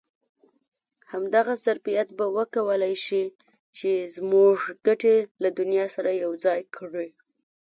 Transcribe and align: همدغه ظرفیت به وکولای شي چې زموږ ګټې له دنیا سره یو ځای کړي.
همدغه 1.11 1.53
ظرفیت 1.65 2.07
به 2.17 2.25
وکولای 2.37 2.95
شي 3.05 3.23
چې 3.77 3.89
زموږ 4.15 4.57
ګټې 4.87 5.15
له 5.43 5.49
دنیا 5.59 5.85
سره 5.95 6.11
یو 6.23 6.31
ځای 6.45 6.61
کړي. 6.75 7.09